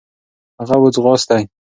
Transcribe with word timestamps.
هغه 0.59 0.75
و 0.79 0.83
ځغاستی. 0.95 1.43